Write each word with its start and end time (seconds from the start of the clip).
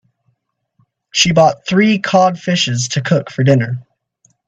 She 1.11 1.31
bought 1.31 1.67
three 1.67 1.99
cod 1.99 2.39
fishes 2.39 2.87
to 2.93 3.01
cook 3.01 3.29
for 3.29 3.43
dinner. 3.43 3.85